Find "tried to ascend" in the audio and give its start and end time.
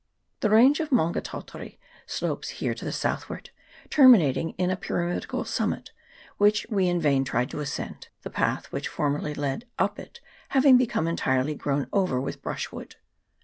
7.23-8.07